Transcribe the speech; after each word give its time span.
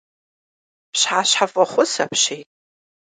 Пщыхьэщхьэфӏохъу 0.91 1.85
апщий! 2.03 2.43